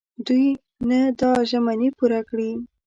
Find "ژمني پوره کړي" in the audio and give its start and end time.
1.49-2.51